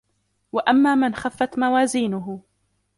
وأما 0.51 0.95
من 0.95 1.15
خفت 1.15 1.59
موازينه 1.59 2.39